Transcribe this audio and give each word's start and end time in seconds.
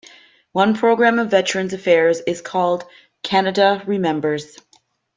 One 0.51 0.73
program 0.73 1.19
of 1.19 1.29
Veterans 1.29 1.73
Affairs 1.73 2.21
is 2.25 2.41
called 2.41 2.85
Canada 3.21 3.83
Remembers. 3.85 4.57